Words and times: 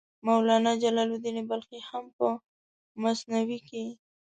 مولانا 0.27 0.71
جلال 0.83 1.09
الدین 1.15 1.37
بلخي 1.49 1.79
هم 1.89 2.03
په 2.17 2.27
مثنوي 3.03 3.59
کې. 3.67 3.83